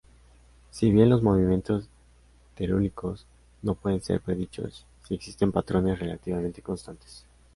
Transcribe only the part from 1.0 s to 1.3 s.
los